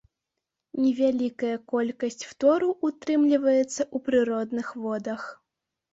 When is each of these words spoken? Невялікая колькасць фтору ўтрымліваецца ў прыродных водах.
Невялікая 0.85 1.55
колькасць 1.73 2.27
фтору 2.31 2.71
ўтрымліваецца 2.89 3.69
ў 3.69 3.97
прыродных 4.09 4.67
водах. 4.87 5.21